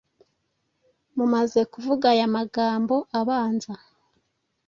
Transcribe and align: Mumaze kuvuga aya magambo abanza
Mumaze 1.15 1.61
kuvuga 1.73 2.05
aya 2.13 2.27
magambo 2.35 2.95
abanza 3.19 3.73